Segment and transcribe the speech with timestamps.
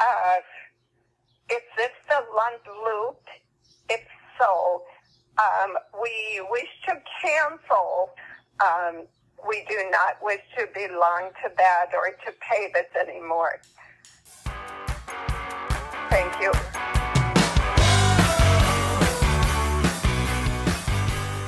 [0.00, 0.04] Uh,
[1.50, 3.20] is this the Lund Loop?
[3.88, 4.00] If
[4.40, 4.82] so,
[5.38, 8.10] um, we wish to cancel.
[8.60, 9.06] Um,
[9.48, 13.60] we do not wish to belong to that or to pay this anymore.
[16.10, 16.52] Thank you.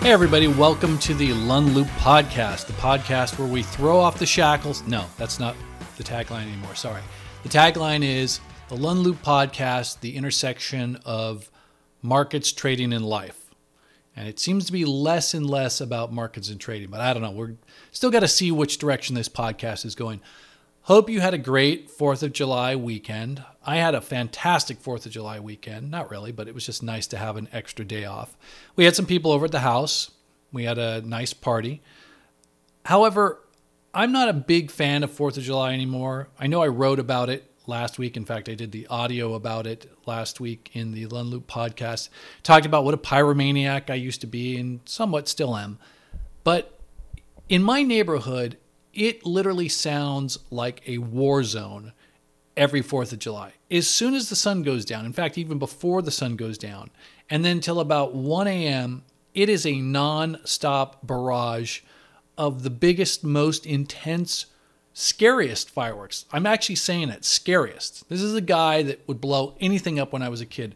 [0.04, 4.26] Hey, everybody, welcome to the Lund Loop podcast, the podcast where we throw off the
[4.26, 4.84] shackles.
[4.86, 5.56] No, that's not
[5.96, 6.76] the tagline anymore.
[6.76, 7.02] Sorry.
[7.42, 11.50] The tagline is the Lund Loop podcast, the intersection of
[12.02, 13.54] markets, trading, and life.
[14.16, 17.22] And it seems to be less and less about markets and trading, but I don't
[17.22, 17.30] know.
[17.30, 17.54] We're
[17.92, 20.20] still got to see which direction this podcast is going.
[20.82, 23.44] Hope you had a great 4th of July weekend.
[23.64, 25.90] I had a fantastic 4th of July weekend.
[25.90, 28.36] Not really, but it was just nice to have an extra day off.
[28.74, 30.10] We had some people over at the house.
[30.52, 31.82] We had a nice party.
[32.84, 33.40] However,
[33.96, 36.28] I'm not a big fan of 4th of July anymore.
[36.38, 38.14] I know I wrote about it last week.
[38.14, 42.10] In fact, I did the audio about it last week in the Lund Loop podcast.
[42.42, 45.78] Talked about what a pyromaniac I used to be and somewhat still am.
[46.44, 46.78] But
[47.48, 48.58] in my neighborhood,
[48.92, 51.94] it literally sounds like a war zone
[52.54, 53.54] every 4th of July.
[53.70, 56.90] As soon as the sun goes down, in fact, even before the sun goes down,
[57.30, 61.80] and then till about 1 a.m., it is a non stop barrage
[62.38, 64.46] of the biggest, most intense,
[64.92, 66.24] scariest fireworks.
[66.32, 68.08] I'm actually saying it, scariest.
[68.08, 70.74] This is a guy that would blow anything up when I was a kid.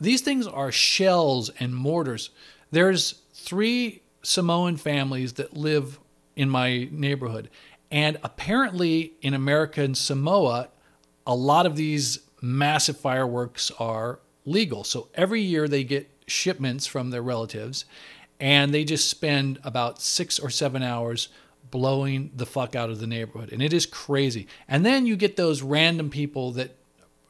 [0.00, 2.30] These things are shells and mortars.
[2.70, 5.98] There's three Samoan families that live
[6.34, 7.48] in my neighborhood.
[7.90, 10.68] And apparently, in American Samoa,
[11.26, 14.84] a lot of these massive fireworks are legal.
[14.84, 17.84] So every year they get shipments from their relatives
[18.38, 21.28] and they just spend about six or seven hours
[21.70, 23.52] blowing the fuck out of the neighborhood.
[23.52, 24.46] And it is crazy.
[24.68, 26.70] And then you get those random people that,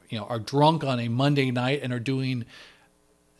[0.09, 2.45] you know, are drunk on a Monday night and are doing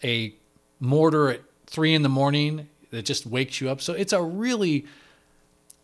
[0.03, 0.33] a
[0.79, 3.81] mortar at three in the morning that just wakes you up.
[3.81, 4.85] So it's a really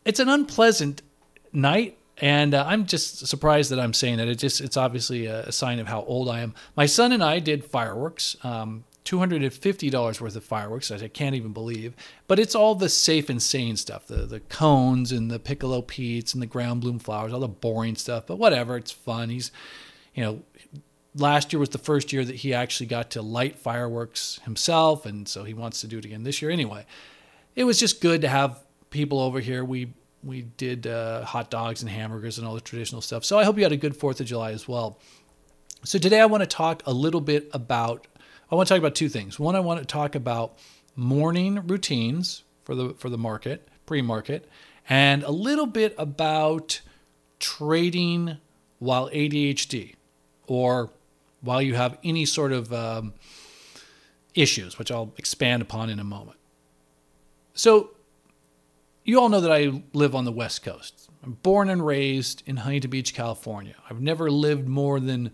[0.06, 1.02] it's an unpleasant
[1.52, 4.28] night and uh, I'm just surprised that I'm saying that.
[4.28, 6.54] It just it's obviously a, sign of how old I am.
[6.76, 10.92] My son and I did fireworks, um, $250 worth of fireworks.
[10.92, 11.94] I can't even believe,
[12.28, 16.34] but it's all the safe and sane stuff, the the cones and the piccolo Petes
[16.34, 18.28] and the ground bloom flowers, all the boring stuff.
[18.28, 19.30] But whatever, it's fun.
[19.30, 19.52] He's,
[20.14, 20.42] you know,
[21.16, 25.28] last year was the first year that he actually got to light fireworks himself, and
[25.28, 26.52] so he wants to do it again this year.
[26.52, 26.86] Anyway,
[27.56, 29.64] it was just good to have people over here.
[29.66, 29.94] We
[30.24, 33.26] we did uh, hot dogs and hamburgers and all the traditional stuff.
[33.26, 35.00] So I hope you had a good Fourth of July as well.
[35.84, 38.08] So today I want to talk a little bit about.
[38.52, 39.40] I want to talk about two things.
[39.40, 40.58] One, I want to talk about
[40.96, 44.50] morning routines for the for the market, pre-market,
[44.90, 46.82] and a little bit about
[47.40, 48.38] trading
[48.80, 49.96] while ADHD
[50.48, 50.92] or
[51.42, 53.14] while you have any sort of um,
[54.34, 56.38] issues, which I'll expand upon in a moment.
[57.54, 57.92] So
[59.04, 61.10] you all know that I live on the West Coast.
[61.24, 63.76] I'm born and raised in Huntington Beach, California.
[63.90, 65.32] I've never lived more than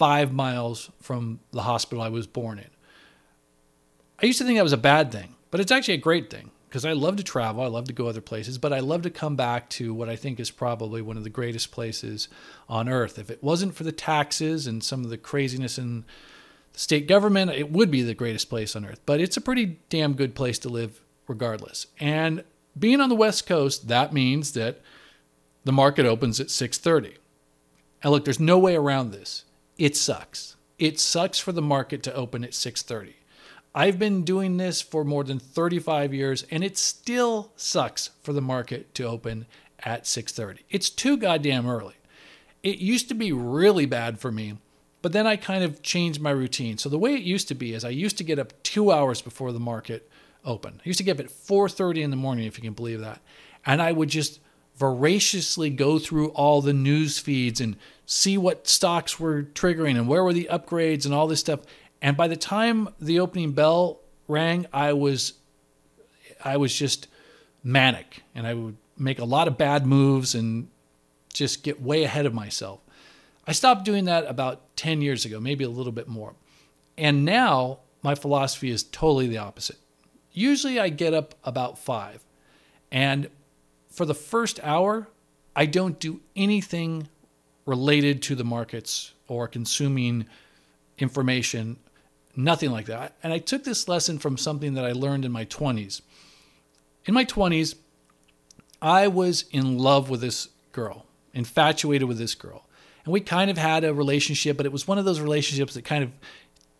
[0.00, 2.70] five miles from the hospital I was born in.
[4.22, 6.52] I used to think that was a bad thing, but it's actually a great thing
[6.66, 7.62] because I love to travel.
[7.62, 10.16] I love to go other places, but I love to come back to what I
[10.16, 12.28] think is probably one of the greatest places
[12.66, 13.18] on earth.
[13.18, 16.06] If it wasn't for the taxes and some of the craziness in
[16.72, 19.02] the state government, it would be the greatest place on earth.
[19.04, 21.88] But it's a pretty damn good place to live regardless.
[21.98, 22.42] And
[22.78, 24.80] being on the West Coast, that means that
[25.64, 27.16] the market opens at 6:30.
[28.02, 29.44] And look, there's no way around this.
[29.80, 30.56] It sucks.
[30.78, 33.14] It sucks for the market to open at 6:30.
[33.74, 38.42] I've been doing this for more than 35 years and it still sucks for the
[38.42, 39.46] market to open
[39.78, 40.64] at 6:30.
[40.68, 41.94] It's too goddamn early.
[42.62, 44.58] It used to be really bad for me,
[45.00, 46.76] but then I kind of changed my routine.
[46.76, 49.22] So the way it used to be is I used to get up 2 hours
[49.22, 50.10] before the market
[50.44, 50.74] open.
[50.84, 53.22] I used to get up at 4:30 in the morning, if you can believe that,
[53.64, 54.40] and I would just
[54.80, 57.76] voraciously go through all the news feeds and
[58.06, 61.60] see what stocks were triggering and where were the upgrades and all this stuff.
[62.00, 65.34] And by the time the opening bell rang, I was
[66.42, 67.08] I was just
[67.62, 70.68] manic, and I would make a lot of bad moves and
[71.30, 72.80] just get way ahead of myself.
[73.46, 76.32] I stopped doing that about 10 years ago, maybe a little bit more.
[76.96, 79.76] And now my philosophy is totally the opposite.
[80.32, 82.24] Usually I get up about five.
[82.90, 83.28] And
[83.90, 85.08] for the first hour,
[85.54, 87.08] I don't do anything
[87.66, 90.26] related to the markets or consuming
[90.98, 91.76] information,
[92.36, 93.14] nothing like that.
[93.22, 96.00] And I took this lesson from something that I learned in my 20s.
[97.06, 97.74] In my 20s,
[98.80, 102.66] I was in love with this girl, infatuated with this girl.
[103.04, 105.84] and we kind of had a relationship, but it was one of those relationships that
[105.84, 106.10] kind of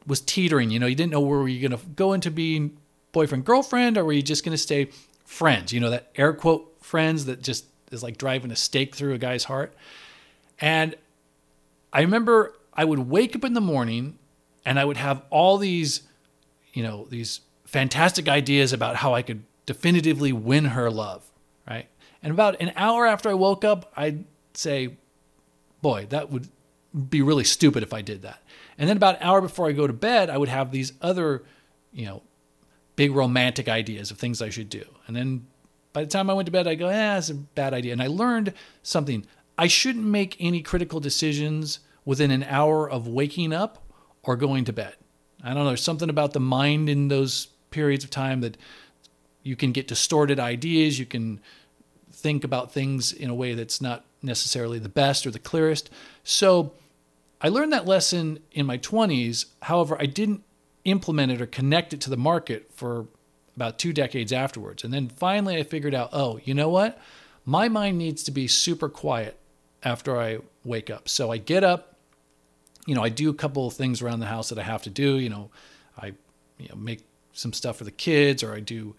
[0.07, 0.71] was teetering.
[0.71, 2.77] You know, you didn't know where were you going to go into being
[3.13, 4.91] boyfriend girlfriend, or were you just going to stay
[5.25, 5.73] friends?
[5.73, 9.19] You know, that air quote friends that just is like driving a stake through a
[9.19, 9.73] guy's heart.
[10.61, 10.97] And
[11.93, 14.19] I remember I would wake up in the morning
[14.65, 16.03] and I would have all these,
[16.73, 21.25] you know, these fantastic ideas about how I could definitively win her love,
[21.69, 21.87] right?
[22.23, 24.97] And about an hour after I woke up, I'd say,
[25.81, 26.49] boy, that would
[27.09, 28.43] be really stupid if I did that.
[28.77, 31.45] And then about an hour before I go to bed, I would have these other,
[31.93, 32.23] you know,
[32.97, 34.85] big romantic ideas of things I should do.
[35.07, 35.47] And then
[35.93, 37.93] by the time I went to bed, I go, eh, that's a bad idea.
[37.93, 38.53] And I learned
[38.83, 39.27] something.
[39.59, 43.83] I shouldn't make any critical decisions within an hour of waking up
[44.23, 44.95] or going to bed.
[45.43, 48.57] I don't know, there's something about the mind in those periods of time that
[49.43, 51.41] you can get distorted ideas, you can
[52.13, 55.89] think about things in a way that's not necessarily the best or the clearest.
[56.25, 56.73] So
[57.41, 59.47] I learned that lesson in my 20s.
[59.63, 60.45] However, I didn't
[60.85, 63.07] implement it or connect it to the market for
[63.57, 64.85] about two decades afterwards.
[64.85, 66.99] And then finally I figured out, oh, you know what?
[67.45, 69.37] My mind needs to be super quiet
[69.83, 71.09] after I wake up.
[71.09, 71.97] So I get up,
[72.87, 74.91] you know, I do a couple of things around the house that I have to
[74.91, 75.19] do.
[75.19, 75.51] You know,
[75.99, 76.13] I
[76.59, 77.03] you know, make
[77.33, 78.95] some stuff for the kids or I do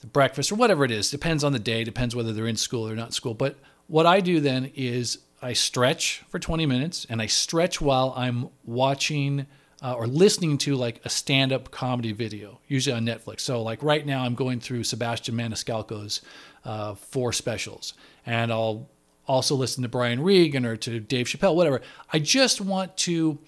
[0.00, 1.10] the breakfast or whatever it is.
[1.10, 3.34] Depends on the day, depends whether they're in school or not in school.
[3.34, 3.56] But
[3.86, 8.48] what I do then is I stretch for 20 minutes and I stretch while I'm
[8.64, 9.46] watching
[9.84, 13.40] uh, or listening to like a stand-up comedy video, usually on Netflix.
[13.40, 16.22] So like right now, I'm going through Sebastian Maniscalco's
[16.64, 17.92] uh, four specials,
[18.24, 18.88] and I'll
[19.28, 21.82] also listen to Brian Regan or to Dave Chappelle, whatever.
[22.10, 23.38] I just want to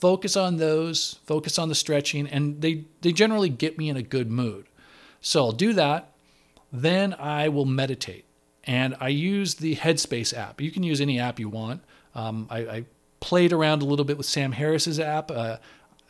[0.00, 4.02] focus on those, focus on the stretching, and they they generally get me in a
[4.02, 4.66] good mood.
[5.20, 6.12] So I'll do that.
[6.72, 8.24] Then I will meditate,
[8.64, 10.60] and I use the Headspace app.
[10.60, 11.82] You can use any app you want.
[12.16, 12.84] Um, I, I
[13.22, 15.30] played around a little bit with Sam Harris's app.
[15.30, 15.56] Uh,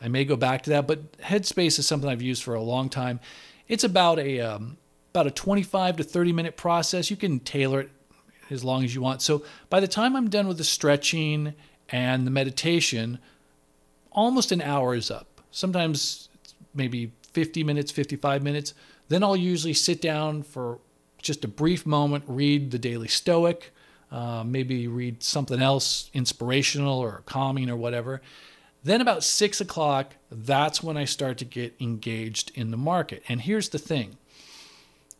[0.01, 2.89] I may go back to that, but Headspace is something I've used for a long
[2.89, 3.21] time.
[3.67, 4.77] It's about a um,
[5.11, 7.11] about a 25 to 30 minute process.
[7.11, 7.91] You can tailor it
[8.49, 9.21] as long as you want.
[9.21, 11.53] So by the time I'm done with the stretching
[11.89, 13.19] and the meditation,
[14.11, 15.39] almost an hour is up.
[15.51, 16.29] Sometimes
[16.73, 18.73] maybe 50 minutes, 55 minutes.
[19.09, 20.79] Then I'll usually sit down for
[21.21, 23.71] just a brief moment, read the Daily Stoic,
[24.13, 28.21] uh, maybe read something else inspirational or calming or whatever.
[28.83, 33.23] Then about six o'clock, that's when I start to get engaged in the market.
[33.27, 34.17] And here's the thing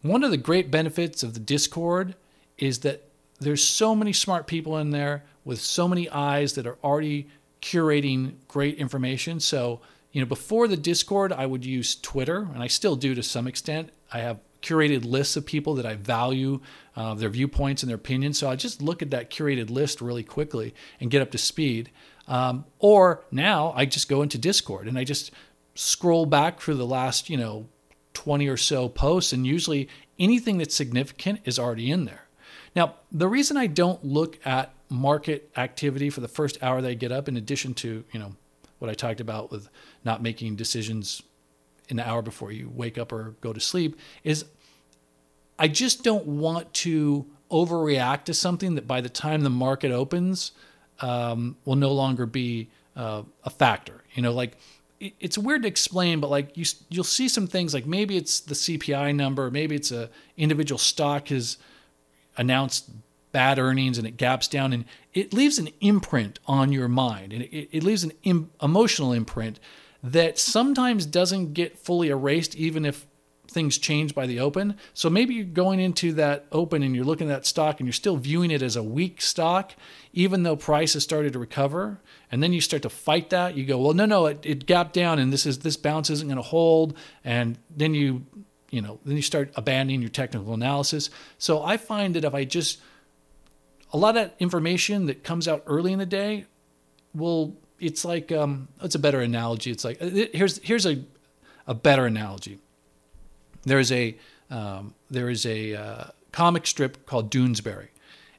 [0.04, 2.14] one of the great benefits of the Discord
[2.60, 3.10] is that
[3.40, 7.30] there's so many smart people in there with so many eyes that are already
[7.62, 9.40] curating great information.
[9.40, 9.82] So,
[10.12, 13.48] you know, before the Discord, I would use Twitter, and I still do to some
[13.48, 13.90] extent.
[14.12, 16.62] I have curated lists of people that I value
[16.96, 18.40] uh, their viewpoints and their opinions.
[18.40, 21.92] So I just look at that curated list really quickly and get up to speed.
[22.28, 25.32] Um, or now I just go into Discord and I just
[25.76, 27.68] scroll back for the last, you know,
[28.14, 29.90] 20 or so posts, and usually
[30.20, 32.28] anything that's significant is already in there.
[32.76, 36.94] Now, the reason I don't look at market activity for the first hour that I
[36.94, 38.36] get up, in addition to, you know,
[38.80, 39.70] what I talked about with
[40.04, 41.22] not making decisions
[41.90, 44.46] the hour before you wake up or go to sleep is
[45.60, 50.52] I just don't want to overreact to something that by the time the market opens
[51.00, 54.04] um, will no longer be uh, a factor.
[54.14, 54.58] You know, like
[55.00, 58.40] it, it's weird to explain, but like you you'll see some things like maybe it's
[58.40, 61.58] the CPI number, maybe it's a individual stock has
[62.38, 62.90] announced
[63.32, 67.44] bad earnings and it gaps down and it leaves an imprint on your mind and
[67.44, 69.60] it, it leaves an Im- emotional imprint
[70.04, 73.08] that sometimes doesn't get fully erased, even if
[73.48, 74.76] things change by the open.
[74.94, 77.94] So maybe you're going into that open and you're looking at that stock and you're
[77.94, 79.74] still viewing it as a weak stock,
[80.12, 82.00] even though price has started to recover.
[82.32, 83.56] And then you start to fight that.
[83.56, 86.28] You go, well, no, no, it, it gapped down and this is this bounce isn't
[86.28, 86.98] going to hold.
[87.24, 88.26] And then you,
[88.72, 91.10] you know, then you start abandoning your technical analysis.
[91.38, 92.82] So I find that if I just
[93.94, 96.46] a lot of that information that comes out early in the day
[97.14, 99.72] will it's like um, it's a better analogy.
[99.72, 101.04] It's like uh, here's here's a
[101.68, 102.60] a better analogy.
[103.64, 104.18] There's a
[104.50, 107.90] um, there is a uh, comic strip called Doonesbury,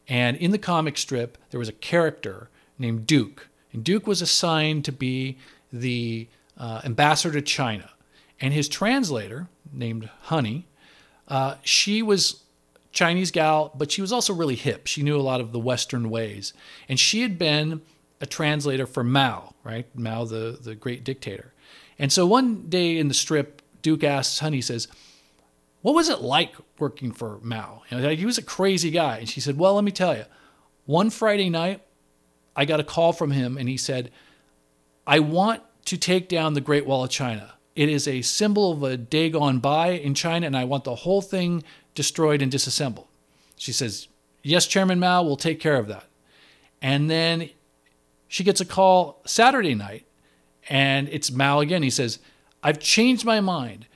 [0.09, 2.49] and in the comic strip there was a character
[2.79, 5.39] named Duke, and Duke was assigned to be
[5.73, 7.91] the uh, ambassador to China,
[8.41, 10.67] and his translator named Honey,
[11.29, 12.43] uh, she was
[12.93, 14.87] Chinese gal, but she was also really hip.
[14.87, 16.53] She knew a lot of the Western ways,
[16.89, 17.83] and she had been
[18.25, 19.87] a translator for Mao, right?
[19.95, 21.53] Mao, the, the great dictator.
[21.99, 24.89] And so one day in the strip, Duke asks Honey, says,
[25.83, 27.83] What was it like working for Mao?
[27.91, 29.19] You know, he was a crazy guy.
[29.19, 30.25] And she said, Well, let me tell you,
[30.87, 31.83] one Friday night,
[32.57, 34.11] I got a call from him and he said,
[35.07, 37.53] I want to take down the Great Wall of China.
[37.77, 40.95] It is a symbol of a day gone by in China, and I want the
[40.95, 41.63] whole thing
[41.95, 43.09] destroyed and disassembled.
[43.57, 44.09] She says,
[44.43, 46.05] Yes, Chairman Mao, we'll take care of that.
[46.81, 47.51] And then
[48.35, 50.05] she gets a call Saturday night,
[50.69, 51.85] and it's Mao again.
[51.85, 52.19] He says,
[52.65, 53.87] I've changed my mind.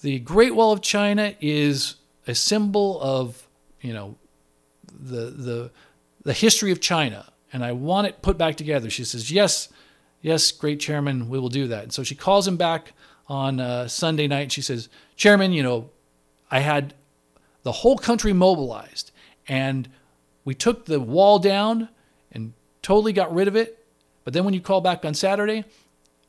[0.00, 1.94] The Great Wall of China is
[2.26, 3.46] a symbol of,
[3.80, 4.16] you know,
[4.92, 5.70] the the
[6.24, 8.90] the history of China, and I want it put back together.
[8.90, 9.68] She says, Yes,
[10.20, 11.84] yes, great chairman, we will do that.
[11.84, 12.92] And so she calls him back
[13.28, 14.42] on uh, Sunday night.
[14.42, 15.90] And she says, Chairman, you know,
[16.50, 16.92] I had
[17.62, 19.12] the whole country mobilized,
[19.46, 19.88] and
[20.44, 21.88] we took the wall down
[22.90, 23.86] totally got rid of it.
[24.24, 25.64] But then when you call back on Saturday,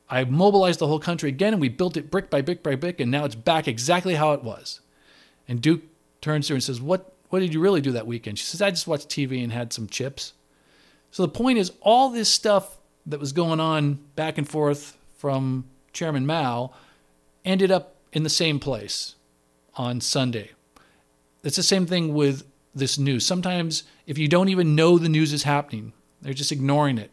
[0.08, 3.00] I mobilized the whole country again, and we built it brick by brick by brick,
[3.00, 4.80] and now it's back exactly how it was.
[5.48, 5.82] And Duke
[6.20, 7.12] turns to her and says, "What?
[7.30, 9.72] What did you really do that weekend?" She says, "I just watched TV and had
[9.72, 10.34] some chips."
[11.10, 15.64] So the point is, all this stuff that was going on back and forth from
[15.92, 16.72] Chairman Mao
[17.44, 19.16] ended up in the same place
[19.74, 20.50] on Sunday.
[21.42, 23.26] It's the same thing with this news.
[23.26, 25.92] Sometimes, if you don't even know the news is happening,
[26.22, 27.10] they're just ignoring it.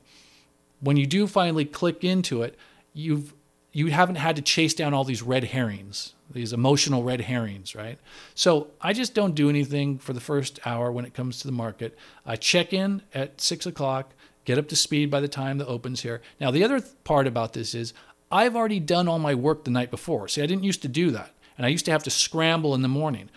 [0.80, 2.56] When you do finally click into it,
[2.94, 3.34] you've
[3.72, 8.00] you haven't had to chase down all these red herrings, these emotional red herrings, right?
[8.34, 11.54] So I just don't do anything for the first hour when it comes to the
[11.54, 11.96] market.
[12.26, 14.14] I check in at six o'clock,
[14.44, 16.22] get up to speed by the time the opens here.
[16.40, 17.94] Now the other part about this is
[18.32, 20.28] I've already done all my work the night before.
[20.28, 22.82] See, I didn't used to do that, and I used to have to scramble in
[22.82, 23.30] the morning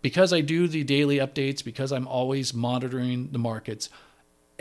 [0.00, 3.88] because I do the daily updates, because I'm always monitoring the markets,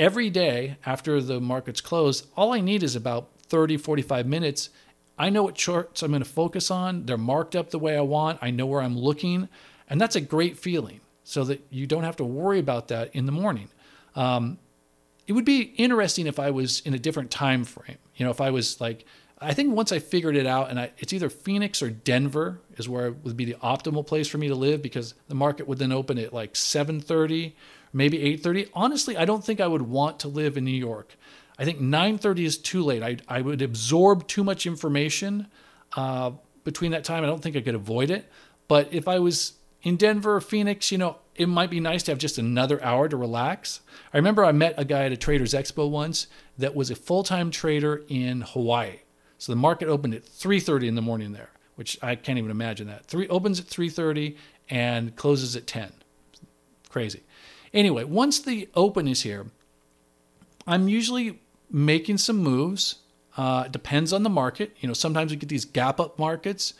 [0.01, 4.71] every day after the markets close, all I need is about 30, 45 minutes.
[5.15, 7.05] I know what charts I'm going to focus on.
[7.05, 8.39] They're marked up the way I want.
[8.41, 9.47] I know where I'm looking.
[9.87, 13.27] And that's a great feeling so that you don't have to worry about that in
[13.27, 13.69] the morning.
[14.15, 14.57] Um,
[15.27, 17.99] it would be interesting if I was in a different time frame.
[18.15, 19.05] You know, if I was like,
[19.39, 22.89] I think once I figured it out, and I, it's either Phoenix or Denver is
[22.89, 25.77] where it would be the optimal place for me to live because the market would
[25.77, 27.53] then open at like 7:30,
[27.93, 28.69] maybe 8:30.
[28.73, 31.15] Honestly, I don't think I would want to live in New York.
[31.57, 33.03] I think 9:30 is too late.
[33.03, 35.47] I I would absorb too much information
[35.95, 36.31] uh,
[36.63, 37.23] between that time.
[37.23, 38.29] I don't think I could avoid it.
[38.67, 42.11] But if I was in Denver or Phoenix, you know, it might be nice to
[42.11, 43.81] have just another hour to relax.
[44.13, 47.51] I remember I met a guy at a Traders Expo once that was a full-time
[47.51, 48.99] trader in Hawaii.
[49.37, 52.87] So the market opened at 3:30 in the morning there, which I can't even imagine
[52.87, 53.05] that.
[53.05, 54.37] Three opens at 3:30
[54.69, 55.91] and closes at 10.
[56.89, 57.23] Crazy.
[57.73, 59.47] Anyway, once the open is here,
[60.67, 62.95] I'm usually making some moves.
[63.37, 64.75] Uh, depends on the market.
[64.81, 66.73] You know, sometimes we get these gap up markets,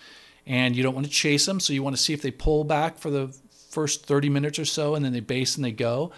[0.46, 2.64] and you don't want to chase them, so you want to see if they pull
[2.64, 3.34] back for the
[3.70, 6.12] first 30 minutes or so, and then they base and they go.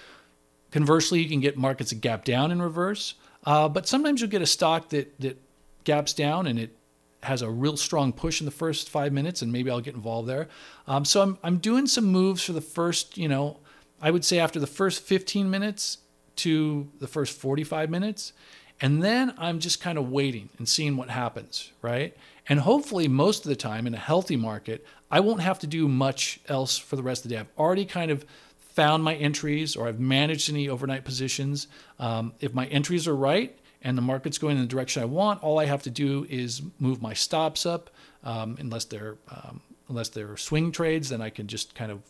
[0.72, 3.14] Conversely, you can get markets that gap down in reverse,
[3.46, 5.38] uh, but sometimes you'll get a stock that that
[5.84, 6.76] gaps down and it
[7.24, 10.28] has a real strong push in the first five minutes, and maybe I'll get involved
[10.28, 10.48] there.
[10.88, 13.60] Um, so I'm I'm doing some moves for the first, you know,
[14.04, 16.00] I would say after the first 15 minutes
[16.36, 18.34] to the first 45 minutes.
[18.82, 22.16] And then I'm just kind of waiting and seeing what happens, right?
[22.50, 25.88] And hopefully, most of the time in a healthy market, I won't have to do
[25.88, 27.40] much else for the rest of the day.
[27.40, 28.26] I've already kind of
[28.58, 31.68] found my entries or I've managed any overnight positions.
[31.98, 35.42] Um, if my entries are right and the market's going in the direction I want,
[35.44, 37.90] all I have to do is move my stops up.
[38.26, 42.02] Um, unless they're um, unless they're swing trades, then I can just kind of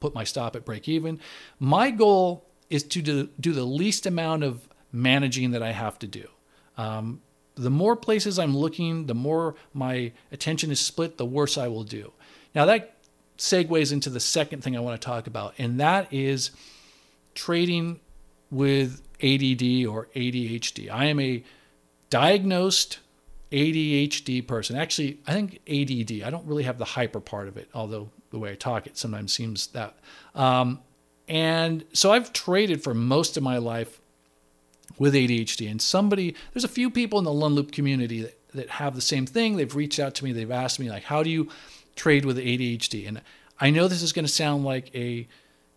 [0.00, 1.20] put my stop at break even.
[1.58, 6.06] My goal is to do, do the least amount of managing that I have to
[6.06, 6.26] do.
[6.76, 7.20] Um,
[7.54, 11.84] the more places I'm looking, the more my attention is split, the worse I will
[11.84, 12.12] do.
[12.54, 12.96] Now, that
[13.36, 16.50] segues into the second thing I want to talk about, and that is
[17.34, 18.00] trading
[18.50, 20.90] with ADD or ADHD.
[20.90, 21.44] I am a
[22.08, 22.98] diagnosed
[23.52, 24.76] ADHD person.
[24.76, 26.22] Actually, I think ADD.
[26.22, 28.96] I don't really have the hyper part of it, although the way I talk it
[28.96, 29.94] sometimes seems that.
[30.34, 30.80] Um,
[31.28, 34.00] and so I've traded for most of my life
[34.98, 35.70] with ADHD.
[35.70, 39.00] And somebody, there's a few people in the Lund Loop community that, that have the
[39.00, 39.56] same thing.
[39.56, 41.48] They've reached out to me, they've asked me, like, how do you
[41.96, 43.08] trade with ADHD?
[43.08, 43.22] And
[43.60, 45.26] I know this is going to sound like a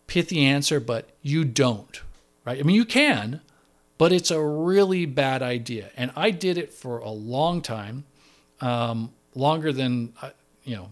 [0.06, 2.00] pithy answer, but you don't,
[2.44, 2.58] right?
[2.58, 3.40] I mean, you can,
[3.98, 5.90] but it's a really bad idea.
[5.96, 8.04] And I did it for a long time,
[8.60, 10.12] um, longer than,
[10.64, 10.90] you know,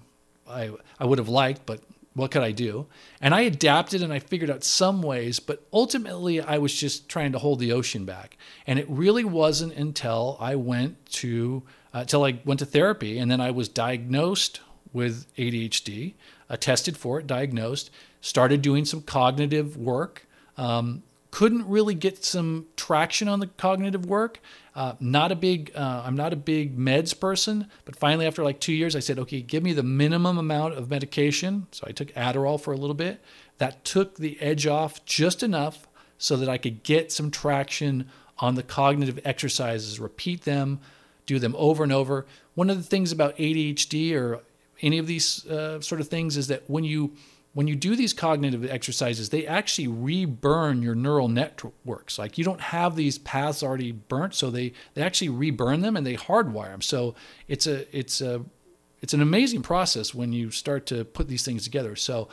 [0.53, 1.81] I, I would have liked, but
[2.15, 2.87] what could I do?
[3.21, 7.33] And I adapted and I figured out some ways, but ultimately I was just trying
[7.33, 8.37] to hold the ocean back.
[8.67, 11.63] And it really wasn't until I went to
[11.95, 14.61] uh, until I went to therapy and then I was diagnosed
[14.93, 16.15] with ADHD,
[16.49, 17.91] uh, tested for it, diagnosed,
[18.21, 21.03] started doing some cognitive work, um,
[21.33, 24.39] couldn't really get some traction on the cognitive work.
[24.77, 28.61] Uh, not a big, uh, I'm not a big meds person, but finally, after like
[28.61, 31.67] two years, I said, okay, give me the minimum amount of medication.
[31.73, 33.21] So I took Adderall for a little bit.
[33.57, 38.55] That took the edge off just enough so that I could get some traction on
[38.55, 40.81] the cognitive exercises, repeat them,
[41.25, 42.27] do them over and over.
[42.55, 44.41] One of the things about ADHD or
[44.83, 47.13] any of these uh, sort of things is that when you
[47.55, 52.19] when you do these cognitive exercises, they actually reburn your neural networks.
[52.19, 56.07] Like you don't have these paths already burnt, so they they actually reburn them and
[56.07, 56.83] they hardwire them.
[56.83, 57.15] So
[57.49, 58.43] it's a it's a
[59.03, 61.95] it's an amazing process when you start to put these things together.
[61.95, 62.29] So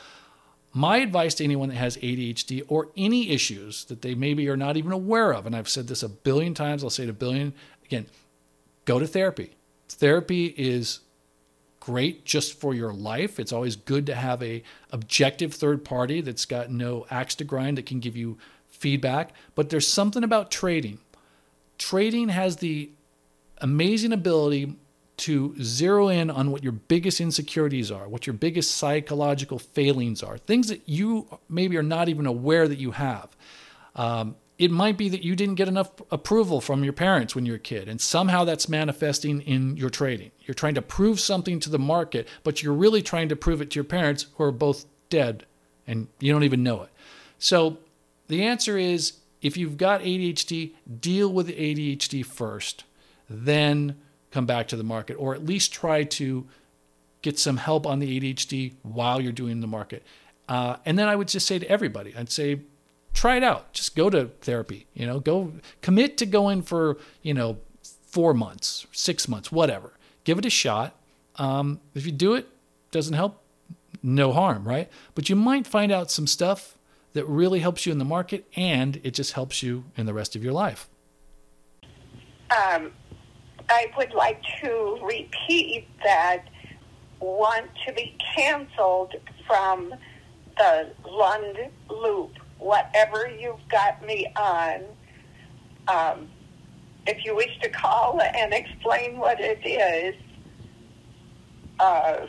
[0.71, 4.77] my advice to anyone that has ADHD or any issues that they maybe are not
[4.77, 7.53] even aware of, and I've said this a billion times, I'll say it a billion
[7.83, 8.05] again,
[8.85, 9.55] go to therapy.
[9.89, 10.99] Therapy is
[11.79, 13.39] great just for your life.
[13.39, 17.77] It's always good to have a objective third party that's got no axe to grind
[17.77, 19.33] that can give you feedback.
[19.55, 21.00] But there's something about trading.
[21.77, 22.89] Trading has the
[23.59, 24.75] amazing ability
[25.17, 30.38] to zero in on what your biggest insecurities are, what your biggest psychological failings are,
[30.38, 33.29] things that you maybe are not even aware that you have.
[33.95, 37.53] Um, it might be that you didn't get enough approval from your parents when you
[37.53, 40.31] were a kid, and somehow that's manifesting in your trading.
[40.41, 43.71] You're trying to prove something to the market, but you're really trying to prove it
[43.71, 45.45] to your parents who are both dead
[45.87, 46.89] and you don't even know it.
[47.39, 47.77] So
[48.27, 52.83] the answer is if you've got ADHD, deal with ADHD first,
[53.29, 53.95] then
[54.29, 56.45] come back to the market, or at least try to
[57.21, 60.03] get some help on the ADHD while you're doing the market.
[60.49, 62.59] Uh, and then I would just say to everybody, I'd say,
[63.13, 63.73] try it out.
[63.73, 64.87] Just go to therapy.
[64.93, 69.93] You know, go commit to going for you know four months, six months, whatever.
[70.23, 70.95] Give it a shot.
[71.35, 72.47] Um, if you do it,
[72.91, 73.41] doesn't help,
[74.03, 74.89] no harm, right?
[75.15, 76.77] But you might find out some stuff
[77.13, 80.35] that really helps you in the market, and it just helps you in the rest
[80.35, 80.89] of your life.
[82.51, 82.91] Um,
[83.69, 86.45] I would like to repeat that
[87.19, 89.93] want to be canceled from
[90.57, 91.57] the Lund
[91.89, 94.83] Loop whatever you've got me on.
[95.87, 96.27] Um,
[97.07, 100.15] if you wish to call and explain what it is,
[101.79, 102.27] uh,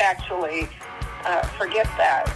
[0.00, 0.68] actually,
[1.24, 2.34] uh, forget that.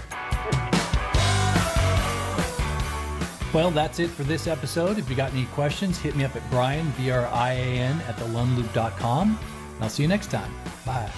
[3.52, 4.98] Well, that's it for this episode.
[4.98, 8.00] If you got any questions, hit me up at Brian, B R I A N,
[8.08, 9.38] at thelundloop.com.
[9.80, 10.52] I'll see you next time.
[10.86, 11.10] Bye.